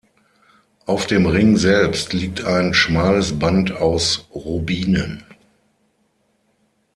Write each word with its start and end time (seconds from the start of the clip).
Auf 0.87 1.05
dem 1.05 1.27
Ring 1.27 1.57
selbst 1.57 2.11
liegt 2.13 2.43
ein 2.43 2.73
schmales 2.73 3.37
Band 3.37 3.71
aus 3.71 4.27
Rubinen. 4.33 5.21